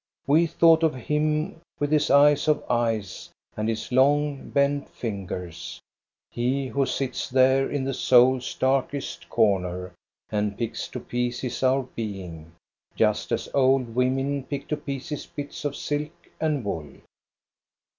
We 0.25 0.47
thought 0.47 0.81
of 0.81 0.95
him, 0.95 1.61
with 1.79 1.91
his 1.91 2.09
eyes 2.09 2.47
of 2.47 2.63
ice 2.71 3.29
and 3.55 3.69
his 3.69 3.91
long, 3.91 4.49
bent 4.49 4.89
fingers,— 4.89 5.79
he 6.31 6.65
who 6.65 6.87
sits 6.87 7.29
there 7.29 7.69
in 7.69 7.83
the 7.83 7.91
souFs 7.91 8.57
darkest 8.57 9.29
corner 9.29 9.93
and 10.31 10.57
picks 10.57 10.87
to 10.87 10.99
pieces 10.99 11.61
our 11.61 11.83
being, 11.83 12.51
just 12.95 13.31
as 13.31 13.47
old 13.53 13.93
women 13.93 14.41
pick 14.43 14.67
to 14.69 14.75
pieces 14.77 15.27
bits 15.27 15.65
of 15.65 15.75
silk 15.75 16.29
and 16.39 16.65
wool. 16.65 16.91